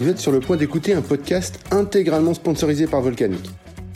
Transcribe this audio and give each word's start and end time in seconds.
Vous 0.00 0.08
êtes 0.08 0.18
sur 0.18 0.32
le 0.32 0.40
point 0.40 0.56
d'écouter 0.56 0.92
un 0.92 1.02
podcast 1.02 1.60
intégralement 1.70 2.34
sponsorisé 2.34 2.88
par 2.88 3.00
Volcanic. 3.00 3.48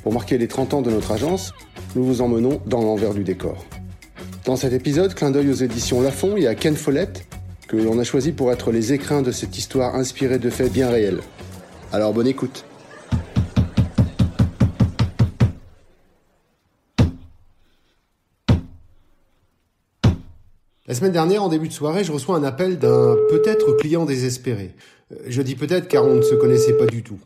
Pour 0.04 0.12
marquer 0.12 0.38
les 0.38 0.46
30 0.46 0.74
ans 0.74 0.80
de 0.80 0.92
notre 0.92 1.10
agence, 1.10 1.52
nous 1.96 2.04
vous 2.04 2.20
emmenons 2.20 2.60
dans 2.66 2.82
l'envers 2.82 3.14
du 3.14 3.24
décor. 3.24 3.66
Dans 4.44 4.54
cet 4.54 4.72
épisode, 4.72 5.14
clin 5.14 5.32
d'œil 5.32 5.50
aux 5.50 5.54
éditions 5.54 6.00
Lafon 6.00 6.36
et 6.36 6.46
à 6.46 6.54
Ken 6.54 6.76
Follett, 6.76 7.26
que 7.66 7.76
l'on 7.76 7.98
a 7.98 8.04
choisi 8.04 8.30
pour 8.30 8.52
être 8.52 8.70
les 8.70 8.92
écrins 8.92 9.22
de 9.22 9.32
cette 9.32 9.58
histoire 9.58 9.96
inspirée 9.96 10.38
de 10.38 10.50
faits 10.50 10.72
bien 10.72 10.88
réels. 10.88 11.20
Alors 11.92 12.12
bonne 12.12 12.28
écoute. 12.28 12.64
La 20.86 20.94
semaine 20.94 21.12
dernière, 21.12 21.42
en 21.42 21.48
début 21.48 21.68
de 21.68 21.72
soirée, 21.72 22.04
je 22.04 22.12
reçois 22.12 22.36
un 22.36 22.44
appel 22.44 22.78
d'un 22.78 23.16
peut-être 23.28 23.72
client 23.76 24.06
désespéré. 24.06 24.74
Euh, 25.12 25.16
Je 25.26 25.42
dis 25.42 25.56
peut-être 25.56 25.88
car 25.88 26.04
on 26.04 26.14
ne 26.14 26.22
se 26.22 26.34
connaissait 26.34 26.76
pas 26.76 26.86
du 26.86 27.02
tout. 27.02 27.20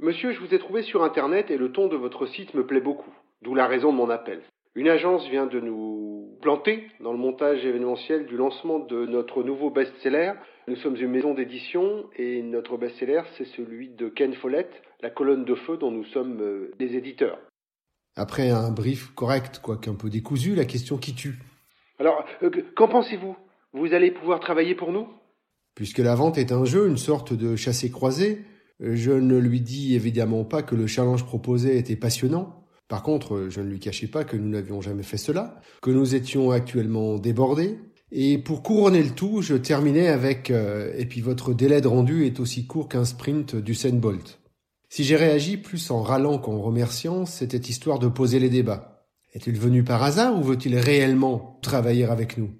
Monsieur, 0.00 0.32
je 0.32 0.40
vous 0.40 0.54
ai 0.54 0.58
trouvé 0.58 0.82
sur 0.82 1.02
Internet 1.02 1.50
et 1.50 1.56
le 1.56 1.72
ton 1.72 1.88
de 1.88 1.96
votre 1.96 2.26
site 2.26 2.54
me 2.54 2.64
plaît 2.64 2.80
beaucoup, 2.80 3.12
d'où 3.42 3.54
la 3.54 3.66
raison 3.66 3.92
de 3.92 3.96
mon 3.96 4.10
appel. 4.10 4.42
Une 4.76 4.88
agence 4.88 5.28
vient 5.28 5.46
de 5.46 5.58
nous 5.58 6.38
planter 6.40 6.86
dans 7.00 7.12
le 7.12 7.18
montage 7.18 7.64
événementiel 7.64 8.26
du 8.26 8.36
lancement 8.36 8.78
de 8.78 9.06
notre 9.06 9.42
nouveau 9.42 9.70
best-seller. 9.70 10.34
Nous 10.68 10.76
sommes 10.76 10.94
une 10.94 11.10
maison 11.10 11.34
d'édition 11.34 12.04
et 12.16 12.42
notre 12.42 12.76
best-seller, 12.76 13.22
c'est 13.36 13.46
celui 13.56 13.88
de 13.88 14.08
Ken 14.08 14.34
Follett, 14.34 14.70
La 15.02 15.10
colonne 15.10 15.44
de 15.44 15.56
feu 15.56 15.78
dont 15.78 15.90
nous 15.90 16.04
sommes 16.04 16.40
euh, 16.40 16.70
des 16.78 16.94
éditeurs. 16.94 17.38
Après 18.14 18.50
un 18.50 18.70
brief 18.70 19.12
correct, 19.14 19.60
quoique 19.60 19.90
un 19.90 19.94
peu 19.94 20.10
décousu, 20.10 20.54
la 20.54 20.64
question 20.64 20.96
qui 20.96 21.14
tue. 21.14 21.38
Alors, 21.98 22.24
euh, 22.44 22.50
qu'en 22.76 22.86
pensez-vous? 22.88 23.36
Vous 23.72 23.94
allez 23.94 24.12
pouvoir 24.12 24.38
travailler 24.38 24.76
pour 24.76 24.92
nous? 24.92 25.08
Puisque 25.78 25.98
la 25.98 26.16
vente 26.16 26.38
est 26.38 26.50
un 26.50 26.64
jeu, 26.64 26.88
une 26.88 26.96
sorte 26.96 27.32
de 27.32 27.54
chassé-croisé, 27.54 28.42
je 28.80 29.12
ne 29.12 29.38
lui 29.38 29.60
dis 29.60 29.94
évidemment 29.94 30.42
pas 30.42 30.64
que 30.64 30.74
le 30.74 30.88
challenge 30.88 31.24
proposé 31.24 31.78
était 31.78 31.94
passionnant. 31.94 32.64
Par 32.88 33.04
contre, 33.04 33.46
je 33.48 33.60
ne 33.60 33.68
lui 33.68 33.78
cachais 33.78 34.08
pas 34.08 34.24
que 34.24 34.36
nous 34.36 34.48
n'avions 34.48 34.80
jamais 34.80 35.04
fait 35.04 35.18
cela, 35.18 35.60
que 35.80 35.92
nous 35.92 36.16
étions 36.16 36.50
actuellement 36.50 37.18
débordés. 37.18 37.78
Et 38.10 38.38
pour 38.38 38.64
couronner 38.64 39.04
le 39.04 39.10
tout, 39.10 39.40
je 39.40 39.54
terminais 39.54 40.08
avec 40.08 40.50
euh, 40.50 40.92
et 40.98 41.06
puis 41.06 41.20
votre 41.20 41.54
délai 41.54 41.80
de 41.80 41.86
rendu 41.86 42.26
est 42.26 42.40
aussi 42.40 42.66
court 42.66 42.88
qu'un 42.88 43.04
sprint 43.04 43.54
du 43.54 43.76
Bolt. 43.92 44.40
Si 44.88 45.04
j'ai 45.04 45.14
réagi 45.14 45.58
plus 45.58 45.92
en 45.92 46.02
râlant 46.02 46.38
qu'en 46.38 46.60
remerciant, 46.60 47.24
c'était 47.24 47.56
histoire 47.56 48.00
de 48.00 48.08
poser 48.08 48.40
les 48.40 48.50
débats. 48.50 49.06
Est-il 49.32 49.56
venu 49.56 49.84
par 49.84 50.02
hasard 50.02 50.36
ou 50.36 50.42
veut-il 50.42 50.76
réellement 50.76 51.60
travailler 51.62 52.04
avec 52.06 52.36
nous? 52.36 52.50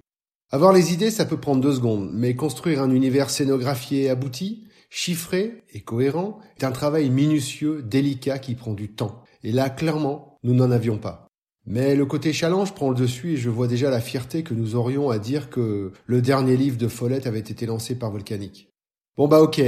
Avoir 0.51 0.73
les 0.73 0.93
idées, 0.93 1.11
ça 1.11 1.25
peut 1.25 1.37
prendre 1.37 1.61
deux 1.61 1.75
secondes, 1.75 2.09
mais 2.11 2.35
construire 2.35 2.81
un 2.81 2.89
univers 2.89 3.29
scénographié 3.29 4.09
abouti, 4.09 4.63
chiffré 4.89 5.63
et 5.71 5.81
cohérent 5.81 6.39
est 6.57 6.63
un 6.63 6.71
travail 6.71 7.11
minutieux, 7.11 7.83
délicat 7.83 8.39
qui 8.39 8.55
prend 8.55 8.73
du 8.73 8.91
temps. 8.91 9.23
Et 9.43 9.51
là, 9.51 9.69
clairement, 9.69 10.39
nous 10.41 10.55
n'en 10.55 10.71
avions 10.71 10.97
pas. 10.97 11.27
Mais 11.67 11.95
le 11.95 12.07
côté 12.07 12.33
challenge 12.33 12.73
prend 12.73 12.89
le 12.89 12.95
dessus 12.95 13.33
et 13.33 13.37
je 13.37 13.51
vois 13.51 13.67
déjà 13.67 13.91
la 13.91 14.01
fierté 14.01 14.41
que 14.41 14.55
nous 14.55 14.75
aurions 14.75 15.11
à 15.11 15.19
dire 15.19 15.51
que 15.51 15.91
le 16.07 16.21
dernier 16.21 16.57
livre 16.57 16.77
de 16.77 16.87
Follett 16.87 17.27
avait 17.27 17.37
été 17.37 17.67
lancé 17.67 17.93
par 17.93 18.09
Volcanic. 18.09 18.69
Bon 19.17 19.27
bah 19.27 19.41
ok, 19.41 19.61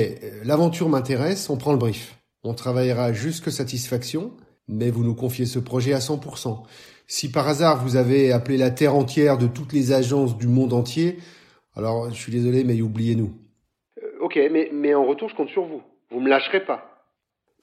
l'aventure 0.43 0.89
m'intéresse, 0.89 1.47
on 1.52 1.57
prend 1.57 1.73
le 1.73 1.77
brief. 1.77 2.17
On 2.43 2.55
travaillera 2.55 3.13
jusque 3.13 3.52
satisfaction, 3.52 4.31
mais 4.67 4.89
vous 4.89 5.03
nous 5.03 5.13
confiez 5.13 5.45
ce 5.45 5.59
projet 5.59 5.93
à 5.93 5.99
100%. 5.99 6.63
Si 7.14 7.30
par 7.30 7.45
hasard 7.50 7.84
vous 7.84 7.98
avez 7.98 8.31
appelé 8.31 8.58
la 8.58 8.72
terre 8.72 8.95
entière 8.95 9.38
de 9.38 9.45
toutes 9.45 9.73
les 9.73 9.92
agences 9.92 10.38
du 10.38 10.48
monde 10.48 10.72
entier, 10.72 11.17
alors 11.76 12.09
je 12.09 12.16
suis 12.16 12.31
désolé, 12.31 12.64
mais 12.64 12.81
oubliez-nous. 12.81 13.34
ok, 14.22 14.40
mais, 14.50 14.70
mais 14.73 14.95
en 14.95 15.06
retour, 15.06 15.28
je 15.28 15.36
compte 15.36 15.50
sur 15.50 15.66
vous. 15.66 15.82
Vous 16.09 16.22
me 16.22 16.30
lâcherez 16.30 16.64
pas. 16.64 17.04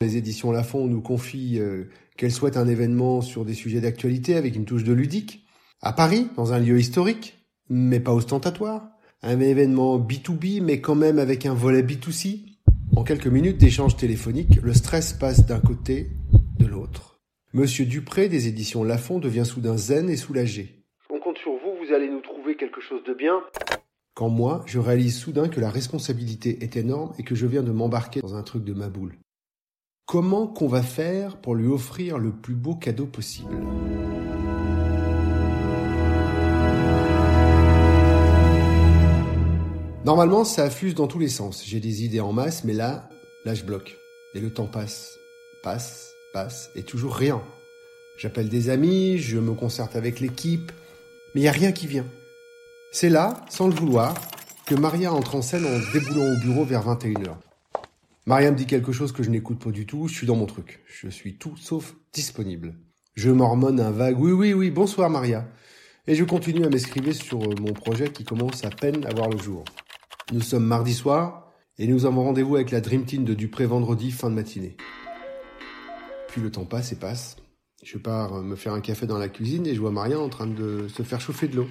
Les 0.03 0.19
éditions 0.19 0.53
Lafon 0.53 0.87
nous 0.87 1.01
confient 1.01 1.61
euh, 1.61 1.85
qu'elles 2.19 2.31
souhaitent 2.31 2.59
un 2.59 2.69
événement 2.69 3.23
sur 3.23 3.47
des 3.47 3.55
sujets 3.55 3.81
d'actualité 3.81 4.37
avec 4.37 4.55
une 4.55 4.67
touche 4.67 4.85
de 4.85 4.93
ludique. 4.93 5.47
À 5.81 5.95
Paris, 5.95 6.29
dans 6.37 6.53
un 6.53 6.59
lieu 6.59 6.79
historique, 6.79 7.39
mais 7.71 8.01
pas 8.01 8.13
ostentatoire. 8.13 8.91
Un 9.23 9.41
événement 9.41 9.99
B2B, 9.99 10.61
mais 10.63 10.83
quand 10.83 10.95
même 10.95 11.19
avec 11.19 11.47
un 11.47 11.55
volet 11.55 11.81
B2C. 11.81 12.43
En 12.95 13.03
quelques 13.03 13.29
minutes 13.29 13.57
d'échange 13.57 13.97
téléphonique, 13.97 14.61
le 14.63 14.75
stress 14.75 15.15
passe 15.15 15.47
d'un 15.47 15.61
côté, 15.61 16.11
de 16.59 16.67
l'autre. 16.67 17.18
Monsieur 17.55 17.87
Dupré 17.87 18.29
des 18.29 18.47
éditions 18.47 18.85
Lafon 18.85 19.19
devient 19.19 19.47
soudain 19.47 19.79
zen 19.79 20.11
et 20.11 20.19
soulagé. 20.19 20.85
On 21.09 21.19
compte 21.19 21.39
sur 21.39 21.53
vous, 21.53 21.83
vous 21.83 21.95
allez 21.95 22.07
nous 22.07 22.21
trouver 22.21 22.59
quelque 22.59 22.83
chose 22.83 23.03
de 23.05 23.15
bien. 23.15 23.41
Quand 24.13 24.29
moi, 24.29 24.63
je 24.67 24.79
réalise 24.79 25.17
soudain 25.17 25.49
que 25.49 25.59
la 25.59 25.71
responsabilité 25.71 26.63
est 26.63 26.77
énorme 26.77 27.15
et 27.19 27.23
que 27.23 27.35
je 27.35 27.47
viens 27.47 27.63
de 27.63 27.71
m'embarquer 27.71 28.21
dans 28.21 28.35
un 28.35 28.43
truc 28.43 28.65
de 28.65 28.75
ma 28.75 28.91
boule. 28.91 29.15
Comment 30.05 30.47
qu'on 30.47 30.67
va 30.67 30.83
faire 30.83 31.39
pour 31.39 31.55
lui 31.55 31.69
offrir 31.69 32.19
le 32.19 32.33
plus 32.33 32.55
beau 32.55 32.75
cadeau 32.75 33.07
possible? 33.07 33.57
Normalement, 40.05 40.45
ça 40.45 40.65
affuse 40.65 40.95
dans 40.95 41.07
tous 41.07 41.19
les 41.19 41.29
sens. 41.29 41.65
J'ai 41.65 41.81
des 41.81 42.05
idées 42.05 42.21
en 42.21 42.35
masse, 42.35 42.65
mais 42.65 42.75
là, 42.75 43.09
là, 43.47 43.55
je 43.55 43.65
bloque. 43.65 43.97
Et 44.35 44.41
le 44.41 44.53
temps 44.53 44.67
passe, 44.67 45.19
passe, 45.63 46.13
passe, 46.33 46.71
et 46.75 46.83
toujours 46.83 47.15
rien. 47.15 47.43
J'appelle 48.19 48.49
des 48.49 48.71
amis, 48.71 49.19
je 49.19 49.39
me 49.39 49.55
concerte 49.55 49.97
avec 49.97 50.21
l'équipe, 50.21 50.73
mais 51.35 51.41
il 51.41 51.45
n'y 51.45 51.49
a 51.49 51.53
rien 51.53 51.73
qui 51.73 51.87
vient. 51.87 52.07
C'est 52.91 53.11
là, 53.11 53.45
sans 53.49 53.69
le 53.69 53.75
vouloir, 53.75 54.15
que 54.67 54.75
Maria 54.75 55.13
entre 55.13 55.37
en 55.37 55.43
scène 55.43 55.65
en 55.65 55.93
déboulant 55.93 56.33
au 56.33 56.41
bureau 56.41 56.65
vers 56.65 56.87
21h. 56.87 57.37
Maria 58.27 58.51
me 58.51 58.57
dit 58.57 58.67
quelque 58.67 58.93
chose 58.93 59.13
que 59.13 59.23
je 59.23 59.31
n'écoute 59.31 59.63
pas 59.63 59.71
du 59.71 59.87
tout, 59.87 60.09
je 60.09 60.15
suis 60.15 60.27
dans 60.27 60.37
mon 60.37 60.47
truc. 60.47 60.83
Je 60.87 61.09
suis 61.09 61.39
tout 61.39 61.57
sauf 61.57 61.95
disponible. 62.13 62.75
Je 63.15 63.31
mormonne 63.31 63.81
un 63.81 63.91
vague 63.91 64.21
oui, 64.21 64.33
oui, 64.33 64.53
oui, 64.53 64.71
bonsoir 64.71 65.09
Maria. 65.11 65.49
Et 66.07 66.15
je 66.15 66.25
continue 66.25 66.65
à 66.65 66.69
m'escriver 66.69 67.13
sur 67.13 67.39
mon 67.39 67.73
projet 67.73 68.11
qui 68.13 68.25
commence 68.25 68.65
à 68.65 68.71
peine 68.71 69.07
à 69.07 69.15
voir 69.15 69.31
le 69.31 69.39
jour. 69.39 69.65
Nous 70.33 70.43
sommes 70.43 70.67
mardi 70.67 70.93
soir 70.93 71.53
et 71.79 71.87
nous 71.87 72.05
avons 72.05 72.25
rendez-vous 72.25 72.57
avec 72.57 72.71
la 72.71 72.81
Dream 72.81 73.05
Team 73.07 73.25
de 73.25 73.35
Dupré 73.35 73.65
vendredi 73.65 74.11
fin 74.11 74.29
de 74.29 74.35
matinée. 74.35 74.77
Le 76.43 76.51
temps 76.51 76.65
passe 76.65 76.93
et 76.93 76.97
passe. 76.97 77.37
Je 77.83 77.99
pars 77.99 78.43
me 78.43 78.57
faire 78.57 78.73
un 78.73 78.81
café 78.81 79.07
dans 79.07 79.19
la 79.19 79.29
cuisine 79.29 79.67
et 79.67 79.75
je 79.75 79.81
vois 79.81 79.91
Maria 79.91 80.19
en 80.19 80.29
train 80.29 80.47
de 80.47 80.89
se 80.89 81.03
faire 81.03 81.21
chauffer 81.21 81.49
de 81.49 81.57
l'eau. 81.57 81.67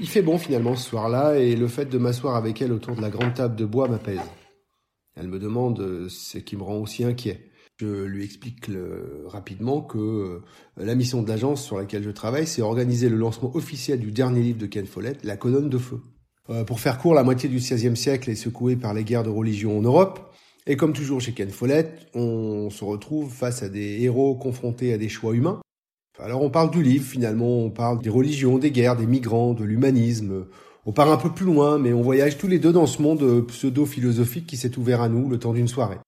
Il 0.00 0.08
fait 0.08 0.22
bon 0.22 0.38
finalement 0.38 0.76
ce 0.76 0.88
soir-là 0.88 1.38
et 1.38 1.56
le 1.56 1.68
fait 1.68 1.86
de 1.86 1.98
m'asseoir 1.98 2.36
avec 2.36 2.60
elle 2.60 2.72
autour 2.72 2.96
de 2.96 3.00
la 3.00 3.10
grande 3.10 3.34
table 3.34 3.56
de 3.56 3.64
bois 3.64 3.88
m'apaise. 3.88 4.20
Elle 5.14 5.28
me 5.28 5.38
demande 5.38 6.08
ce 6.08 6.38
qui 6.38 6.56
me 6.56 6.62
rend 6.62 6.78
aussi 6.78 7.04
inquiet. 7.04 7.50
Je 7.78 8.04
lui 8.04 8.24
explique 8.24 8.70
rapidement 9.26 9.82
que 9.82 9.98
euh, 9.98 10.44
la 10.78 10.94
mission 10.94 11.22
de 11.22 11.28
l'agence 11.28 11.62
sur 11.62 11.76
laquelle 11.76 12.02
je 12.02 12.10
travaille, 12.10 12.46
c'est 12.46 12.62
organiser 12.62 13.10
le 13.10 13.16
lancement 13.16 13.54
officiel 13.54 14.00
du 14.00 14.12
dernier 14.12 14.40
livre 14.40 14.58
de 14.58 14.66
Ken 14.66 14.86
Follett, 14.86 15.22
La 15.24 15.36
colonne 15.36 15.68
de 15.68 15.76
feu. 15.76 16.00
Euh, 16.48 16.64
pour 16.64 16.80
faire 16.80 16.96
court, 16.96 17.12
la 17.12 17.22
moitié 17.22 17.50
du 17.50 17.56
XVIe 17.56 17.96
siècle 17.96 18.30
est 18.30 18.34
secouée 18.34 18.76
par 18.76 18.94
les 18.94 19.04
guerres 19.04 19.24
de 19.24 19.30
religion 19.30 19.76
en 19.78 19.82
Europe. 19.82 20.34
Et 20.68 20.76
comme 20.76 20.92
toujours 20.92 21.20
chez 21.20 21.32
Ken 21.32 21.50
Follett, 21.50 22.08
on 22.12 22.70
se 22.70 22.84
retrouve 22.84 23.32
face 23.32 23.62
à 23.62 23.68
des 23.68 24.02
héros 24.02 24.34
confrontés 24.34 24.92
à 24.92 24.98
des 24.98 25.08
choix 25.08 25.32
humains. 25.32 25.60
Alors 26.18 26.42
on 26.42 26.50
parle 26.50 26.70
du 26.70 26.82
livre 26.82 27.04
finalement, 27.04 27.60
on 27.60 27.70
parle 27.70 28.02
des 28.02 28.10
religions, 28.10 28.58
des 28.58 28.72
guerres, 28.72 28.96
des 28.96 29.06
migrants, 29.06 29.54
de 29.54 29.62
l'humanisme. 29.62 30.46
On 30.84 30.92
part 30.92 31.12
un 31.12 31.18
peu 31.18 31.30
plus 31.30 31.46
loin, 31.46 31.78
mais 31.78 31.92
on 31.92 32.02
voyage 32.02 32.36
tous 32.36 32.48
les 32.48 32.58
deux 32.58 32.72
dans 32.72 32.86
ce 32.86 33.00
monde 33.00 33.46
pseudo-philosophique 33.46 34.46
qui 34.46 34.56
s'est 34.56 34.76
ouvert 34.76 35.02
à 35.02 35.08
nous 35.08 35.28
le 35.28 35.38
temps 35.38 35.52
d'une 35.52 35.68
soirée. 35.68 35.98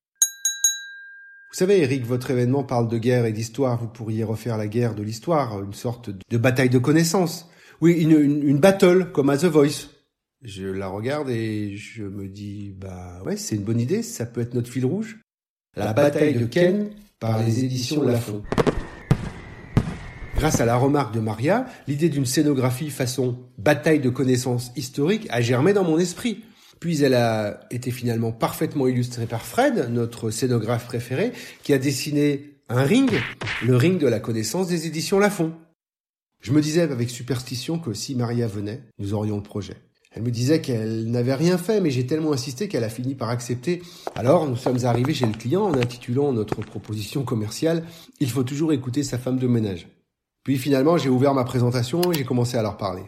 Vous 1.50 1.56
savez, 1.56 1.80
Eric, 1.80 2.04
votre 2.04 2.30
événement 2.30 2.64
parle 2.64 2.88
de 2.88 2.98
guerre 2.98 3.26
et 3.26 3.32
d'histoire. 3.32 3.80
Vous 3.80 3.88
pourriez 3.88 4.24
refaire 4.24 4.56
la 4.56 4.66
guerre 4.66 4.94
de 4.94 5.02
l'histoire, 5.02 5.62
une 5.62 5.72
sorte 5.72 6.10
de 6.10 6.38
bataille 6.38 6.68
de 6.68 6.78
connaissances. 6.78 7.48
Oui, 7.80 7.92
une 7.92 8.58
battle, 8.58 9.12
comme 9.12 9.30
à 9.30 9.38
The 9.38 9.44
Voice. 9.44 9.97
Je 10.42 10.66
la 10.66 10.86
regarde 10.86 11.30
et 11.30 11.76
je 11.76 12.04
me 12.04 12.28
dis, 12.28 12.72
bah 12.76 13.20
ouais, 13.26 13.36
c'est 13.36 13.56
une 13.56 13.64
bonne 13.64 13.80
idée, 13.80 14.04
ça 14.04 14.24
peut 14.24 14.40
être 14.40 14.54
notre 14.54 14.70
fil 14.70 14.86
rouge. 14.86 15.18
La, 15.76 15.92
bataille 15.92 16.34
de 16.34 16.46
Ken 16.46 16.90
par 17.18 17.42
les 17.42 17.64
éditions 17.64 18.02
Lafon. 18.02 18.42
Grâce 20.36 20.60
à 20.60 20.64
la 20.64 20.76
remarque 20.76 21.12
de 21.12 21.18
Maria, 21.18 21.66
l'idée 21.88 22.08
d'une 22.08 22.24
scénographie 22.24 22.90
façon 22.90 23.36
bataille 23.58 23.98
de 23.98 24.10
connaissances 24.10 24.70
historiques 24.76 25.26
a 25.30 25.40
germé 25.40 25.72
dans 25.72 25.82
mon 25.82 25.98
esprit. 25.98 26.44
Puis 26.78 27.02
elle 27.02 27.14
a 27.14 27.66
été 27.72 27.90
finalement 27.90 28.30
parfaitement 28.30 28.86
illustrée 28.86 29.26
par 29.26 29.44
Fred, 29.44 29.88
notre 29.90 30.30
scénographe 30.30 30.86
préféré, 30.86 31.32
qui 31.64 31.72
a 31.72 31.78
dessiné 31.78 32.60
un 32.68 32.84
ring, 32.84 33.10
le 33.66 33.76
ring 33.76 33.98
de 33.98 34.06
la 34.06 34.20
connaissance 34.20 34.68
des 34.68 34.86
éditions 34.86 35.18
Lafon. 35.18 35.52
Je 36.40 36.52
me 36.52 36.60
disais 36.60 36.82
avec 36.82 37.10
superstition 37.10 37.80
que 37.80 37.92
si 37.92 38.14
Maria 38.14 38.46
venait, 38.46 38.82
nous 39.00 39.14
aurions 39.14 39.36
le 39.36 39.42
projet. 39.42 39.74
Elle 40.18 40.24
me 40.24 40.32
disait 40.32 40.60
qu'elle 40.60 41.08
n'avait 41.12 41.36
rien 41.36 41.58
fait, 41.58 41.80
mais 41.80 41.92
j'ai 41.92 42.04
tellement 42.04 42.32
insisté 42.32 42.66
qu'elle 42.66 42.82
a 42.82 42.88
fini 42.88 43.14
par 43.14 43.28
accepter. 43.28 43.82
Alors, 44.16 44.48
nous 44.48 44.56
sommes 44.56 44.84
arrivés 44.84 45.14
chez 45.14 45.26
le 45.26 45.32
client 45.32 45.62
en 45.62 45.74
intitulant 45.74 46.32
notre 46.32 46.60
proposition 46.60 47.22
commerciale 47.22 47.84
Il 48.18 48.28
faut 48.28 48.42
toujours 48.42 48.72
écouter 48.72 49.04
sa 49.04 49.16
femme 49.16 49.38
de 49.38 49.46
ménage. 49.46 49.86
Puis 50.42 50.58
finalement, 50.58 50.98
j'ai 50.98 51.08
ouvert 51.08 51.34
ma 51.34 51.44
présentation 51.44 52.00
et 52.10 52.16
j'ai 52.16 52.24
commencé 52.24 52.56
à 52.56 52.62
leur 52.62 52.76
parler. 52.78 53.04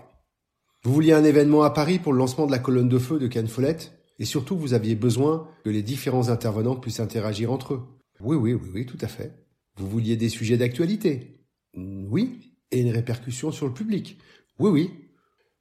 Vous 0.84 0.92
vouliez 0.92 1.12
un 1.12 1.24
événement 1.24 1.64
à 1.64 1.70
Paris 1.70 1.98
pour 1.98 2.12
le 2.12 2.18
lancement 2.20 2.46
de 2.46 2.52
la 2.52 2.60
colonne 2.60 2.88
de 2.88 2.98
feu 3.00 3.18
de 3.18 3.26
Ken 3.26 3.48
Follett? 3.48 3.92
Et 4.20 4.24
surtout, 4.24 4.56
vous 4.56 4.72
aviez 4.72 4.94
besoin 4.94 5.48
que 5.64 5.70
les 5.70 5.82
différents 5.82 6.28
intervenants 6.28 6.76
puissent 6.76 7.00
interagir 7.00 7.50
entre 7.50 7.74
eux. 7.74 7.82
Oui, 8.20 8.36
oui, 8.36 8.52
oui, 8.54 8.70
oui, 8.72 8.86
tout 8.86 8.98
à 9.00 9.08
fait. 9.08 9.34
Vous 9.76 9.88
vouliez 9.88 10.14
des 10.14 10.28
sujets 10.28 10.58
d'actualité? 10.58 11.40
Oui. 11.76 12.54
Et 12.70 12.82
une 12.82 12.92
répercussion 12.92 13.50
sur 13.50 13.66
le 13.66 13.74
public? 13.74 14.16
Oui, 14.60 14.70
oui. 14.70 14.90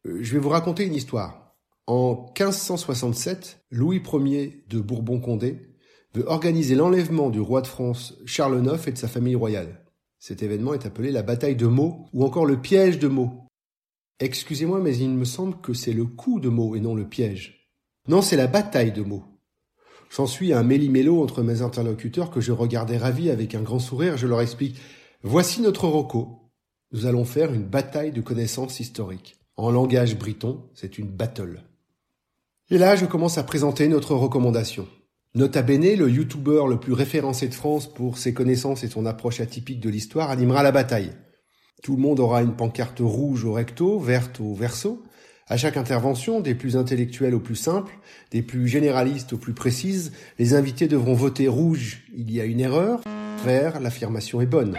Euh, 0.05 0.19
je 0.21 0.33
vais 0.33 0.39
vous 0.39 0.49
raconter 0.49 0.85
une 0.85 0.95
histoire. 0.95 1.55
En 1.87 2.31
1567, 2.37 3.65
Louis 3.71 4.01
Ier 4.13 4.63
de 4.69 4.79
Bourbon-Condé 4.79 5.75
veut 6.13 6.27
organiser 6.27 6.75
l'enlèvement 6.75 7.29
du 7.29 7.39
roi 7.39 7.61
de 7.61 7.67
France 7.67 8.15
Charles 8.25 8.63
IX 8.63 8.87
et 8.87 8.91
de 8.91 8.97
sa 8.97 9.07
famille 9.07 9.35
royale. 9.35 9.85
Cet 10.19 10.43
événement 10.43 10.73
est 10.73 10.85
appelé 10.85 11.11
la 11.11 11.23
bataille 11.23 11.55
de 11.55 11.67
Meaux 11.67 12.05
ou 12.13 12.23
encore 12.23 12.45
le 12.45 12.61
piège 12.61 12.99
de 12.99 13.07
Meaux. 13.07 13.47
Excusez-moi, 14.19 14.79
mais 14.79 14.97
il 14.97 15.09
me 15.11 15.25
semble 15.25 15.61
que 15.61 15.73
c'est 15.73 15.93
le 15.93 16.05
coup 16.05 16.39
de 16.39 16.49
Meaux 16.49 16.75
et 16.75 16.79
non 16.79 16.93
le 16.93 17.07
piège. 17.07 17.71
Non, 18.07 18.21
c'est 18.21 18.35
la 18.35 18.47
bataille 18.47 18.91
de 18.91 19.01
Meaux. 19.01 19.23
S'ensuit 20.09 20.53
un 20.53 20.63
méli-mélo 20.63 21.21
entre 21.21 21.43
mes 21.43 21.61
interlocuteurs 21.61 22.31
que 22.31 22.41
je 22.41 22.51
regardais 22.51 22.97
ravi 22.97 23.29
avec 23.29 23.55
un 23.55 23.61
grand 23.61 23.79
sourire. 23.79 24.17
Je 24.17 24.27
leur 24.27 24.41
explique 24.41 24.77
Voici 25.21 25.61
notre 25.61 25.87
roco. 25.87 26.51
Nous 26.91 27.05
allons 27.05 27.25
faire 27.25 27.53
une 27.53 27.65
bataille 27.65 28.11
de 28.11 28.21
connaissances 28.21 28.79
historiques. 28.79 29.38
En 29.59 29.71
langage 29.71 30.17
briton, 30.17 30.63
c'est 30.73 30.97
une 30.97 31.09
battle. 31.09 31.65
Et 32.69 32.77
là, 32.77 32.95
je 32.95 33.05
commence 33.05 33.37
à 33.37 33.43
présenter 33.43 33.89
notre 33.89 34.15
recommandation. 34.15 34.87
Nota 35.35 35.63
bene, 35.63 35.97
le 35.97 36.09
youtubeur 36.09 36.65
le 36.65 36.79
plus 36.79 36.93
référencé 36.93 37.49
de 37.49 37.53
France 37.53 37.93
pour 37.93 38.17
ses 38.17 38.33
connaissances 38.33 38.85
et 38.85 38.87
son 38.87 39.05
approche 39.05 39.41
atypique 39.41 39.81
de 39.81 39.89
l'histoire 39.89 40.29
animera 40.29 40.63
la 40.63 40.71
bataille. 40.71 41.11
Tout 41.83 41.97
le 41.97 42.01
monde 42.01 42.21
aura 42.21 42.41
une 42.41 42.55
pancarte 42.55 43.01
rouge 43.01 43.43
au 43.43 43.51
recto, 43.51 43.99
verte 43.99 44.39
au 44.39 44.53
verso. 44.53 45.03
À 45.47 45.57
chaque 45.57 45.75
intervention, 45.75 46.39
des 46.39 46.55
plus 46.55 46.77
intellectuels 46.77 47.35
aux 47.35 47.41
plus 47.41 47.57
simples, 47.57 47.99
des 48.31 48.41
plus 48.41 48.65
généralistes 48.65 49.33
aux 49.33 49.37
plus 49.37 49.53
précises, 49.53 50.13
les 50.37 50.53
invités 50.53 50.87
devront 50.87 51.15
voter 51.15 51.49
rouge, 51.49 52.03
il 52.15 52.31
y 52.31 52.39
a 52.39 52.45
une 52.45 52.61
erreur, 52.61 53.01
vert, 53.43 53.81
l'affirmation 53.81 54.39
est 54.39 54.45
bonne. 54.45 54.77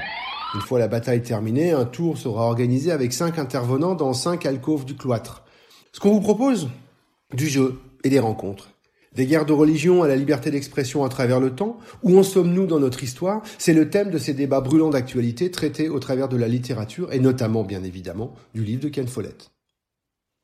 Une 0.52 0.61
fois 0.61 0.81
la 0.81 0.88
bataille 0.88 1.23
terminée, 1.23 1.70
un 1.70 1.85
tour 1.85 2.19
sera 2.19 2.47
organisé 2.47 2.91
avec 2.91 3.12
cinq 3.12 3.38
intervenants 3.38 3.94
dans 3.94 4.12
cinq 4.12 4.47
alcôves 4.47 4.85
du 4.85 4.97
cloître. 4.97 5.44
Ce 5.93 6.00
qu'on 6.00 6.11
vous 6.11 6.20
propose 6.20 6.69
Du 7.32 7.47
jeu 7.47 7.79
et 8.02 8.08
des 8.08 8.19
rencontres. 8.19 8.70
Des 9.14 9.26
guerres 9.26 9.47
de 9.47 9.52
religion 9.52 10.02
à 10.02 10.08
la 10.08 10.17
liberté 10.17 10.50
d'expression 10.50 11.05
à 11.05 11.08
travers 11.08 11.38
le 11.38 11.55
temps, 11.55 11.79
où 12.02 12.19
en 12.19 12.25
sommes-nous 12.25 12.67
dans 12.67 12.81
notre 12.81 13.05
histoire? 13.05 13.43
C'est 13.58 13.75
le 13.75 13.91
thème 13.91 14.11
de 14.11 14.19
ces 14.19 14.35
débats 14.35 14.61
brûlants 14.61 14.91
d'actualité 14.91 15.52
traités 15.52 15.88
au 15.88 16.00
travers 16.00 16.29
de 16.29 16.37
la 16.37 16.49
littérature 16.49 17.12
et 17.12 17.20
notamment, 17.20 17.62
bien 17.62 17.85
évidemment, 17.85 18.35
du 18.52 18.64
livre 18.64 18.82
de 18.82 18.88
Ken 18.88 19.06
Follett. 19.06 19.52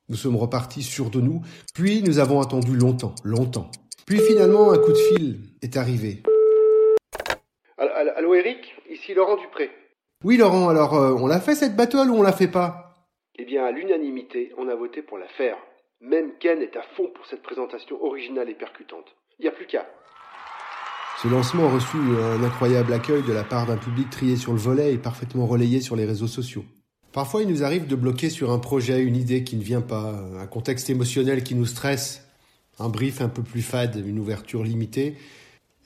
Nous 0.08 0.16
sommes 0.16 0.36
repartis 0.36 0.84
sûrs 0.84 1.10
de 1.10 1.20
nous, 1.20 1.42
puis 1.74 2.02
nous 2.02 2.20
avons 2.20 2.40
attendu 2.40 2.76
longtemps, 2.76 3.14
longtemps. 3.24 3.72
Puis 4.04 4.20
finalement, 4.20 4.70
un 4.70 4.78
coup 4.78 4.92
de 4.92 5.16
fil 5.16 5.40
est 5.62 5.76
arrivé. 5.76 6.22
Allô 7.76 8.34
Eric, 8.34 8.72
ici 8.88 9.14
Laurent 9.14 9.36
Dupré. 9.36 9.70
Oui 10.24 10.38
Laurent, 10.38 10.68
alors 10.68 10.94
euh, 10.94 11.14
on 11.14 11.26
l'a 11.26 11.40
fait 11.40 11.54
cette 11.54 11.76
battle 11.76 12.10
ou 12.10 12.14
on 12.14 12.22
la 12.22 12.32
fait 12.32 12.48
pas? 12.48 12.94
Eh 13.38 13.44
bien, 13.44 13.64
à 13.64 13.70
l'unanimité, 13.70 14.50
on 14.56 14.68
a 14.68 14.74
voté 14.74 15.02
pour 15.02 15.18
la 15.18 15.28
faire. 15.28 15.56
Même 16.00 16.32
Ken 16.40 16.62
est 16.62 16.76
à 16.76 16.82
fond 16.96 17.10
pour 17.14 17.26
cette 17.26 17.42
présentation 17.42 18.02
originale 18.02 18.48
et 18.48 18.54
percutante. 18.54 19.04
Il 19.38 19.42
n'y 19.42 19.48
a 19.48 19.52
plus 19.52 19.66
qu'à. 19.66 19.86
Ce 21.22 21.28
lancement 21.28 21.66
a 21.66 21.70
reçu 21.70 21.96
un 21.96 22.42
incroyable 22.42 22.94
accueil 22.94 23.22
de 23.22 23.32
la 23.32 23.44
part 23.44 23.66
d'un 23.66 23.76
public 23.76 24.08
trié 24.08 24.36
sur 24.36 24.52
le 24.52 24.58
volet 24.58 24.94
et 24.94 24.98
parfaitement 24.98 25.46
relayé 25.46 25.80
sur 25.80 25.96
les 25.96 26.06
réseaux 26.06 26.26
sociaux. 26.26 26.64
Parfois, 27.12 27.42
il 27.42 27.48
nous 27.48 27.62
arrive 27.62 27.86
de 27.86 27.96
bloquer 27.96 28.30
sur 28.30 28.50
un 28.50 28.58
projet, 28.58 29.02
une 29.02 29.16
idée 29.16 29.44
qui 29.44 29.56
ne 29.56 29.62
vient 29.62 29.80
pas, 29.80 30.14
un 30.38 30.46
contexte 30.46 30.88
émotionnel 30.90 31.42
qui 31.42 31.54
nous 31.54 31.64
stresse, 31.66 32.26
un 32.78 32.88
brief 32.88 33.20
un 33.20 33.28
peu 33.28 33.42
plus 33.42 33.62
fade, 33.62 34.02
une 34.06 34.18
ouverture 34.18 34.62
limitée. 34.62 35.16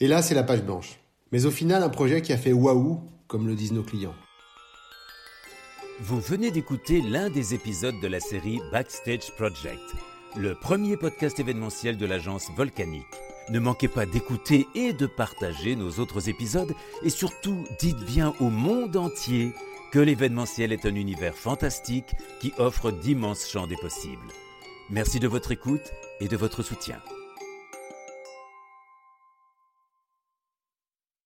Et 0.00 0.08
là, 0.08 0.22
c'est 0.22 0.34
la 0.34 0.42
page 0.42 0.62
blanche. 0.62 0.98
Mais 1.30 1.46
au 1.46 1.50
final, 1.50 1.82
un 1.82 1.88
projet 1.88 2.22
qui 2.22 2.32
a 2.32 2.36
fait 2.36 2.52
waouh, 2.52 3.00
comme 3.30 3.46
le 3.46 3.54
disent 3.54 3.72
nos 3.72 3.84
clients. 3.84 4.16
Vous 6.00 6.20
venez 6.20 6.50
d'écouter 6.50 7.00
l'un 7.00 7.30
des 7.30 7.54
épisodes 7.54 7.98
de 8.00 8.08
la 8.08 8.18
série 8.18 8.60
Backstage 8.72 9.30
Project, 9.36 9.80
le 10.36 10.54
premier 10.54 10.96
podcast 10.96 11.38
événementiel 11.38 11.96
de 11.96 12.06
l'agence 12.06 12.50
Volcanique. 12.56 13.06
Ne 13.50 13.60
manquez 13.60 13.88
pas 13.88 14.04
d'écouter 14.04 14.66
et 14.74 14.92
de 14.92 15.06
partager 15.06 15.76
nos 15.76 16.00
autres 16.00 16.28
épisodes 16.28 16.74
et 17.02 17.10
surtout 17.10 17.64
dites 17.78 18.04
bien 18.04 18.34
au 18.40 18.50
monde 18.50 18.96
entier 18.96 19.52
que 19.92 20.00
l'événementiel 20.00 20.72
est 20.72 20.86
un 20.86 20.94
univers 20.94 21.34
fantastique 21.34 22.12
qui 22.40 22.52
offre 22.58 22.90
d'immenses 22.90 23.48
champs 23.48 23.66
des 23.66 23.76
possibles. 23.76 24.32
Merci 24.88 25.20
de 25.20 25.28
votre 25.28 25.52
écoute 25.52 25.92
et 26.20 26.26
de 26.28 26.36
votre 26.36 26.62
soutien. 26.62 27.00